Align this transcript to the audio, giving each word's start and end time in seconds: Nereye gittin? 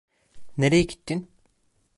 Nereye 0.57 0.83
gittin? 0.83 1.29